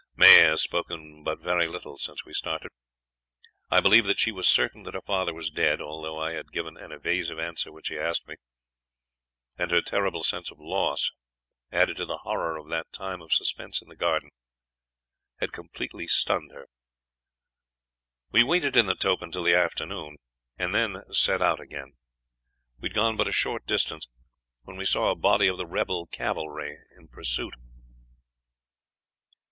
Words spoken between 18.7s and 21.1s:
in the tope until the afternoon, and then